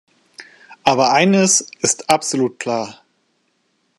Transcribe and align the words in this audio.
Aber 0.83 1.13
eines 1.13 1.61
ist 1.83 2.09
absolut 2.09 2.57
klar. 2.59 3.05